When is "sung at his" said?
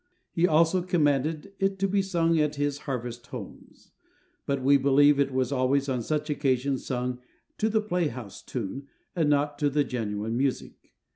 2.01-2.79